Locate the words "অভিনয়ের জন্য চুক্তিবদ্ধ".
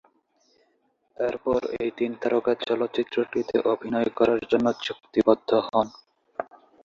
3.71-5.49